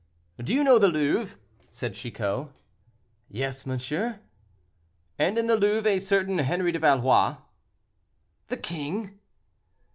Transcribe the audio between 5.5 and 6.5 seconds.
Louvre a certain